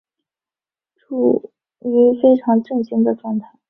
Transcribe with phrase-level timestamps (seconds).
[0.95, 1.51] 处
[1.81, 3.53] 於非常震惊的状态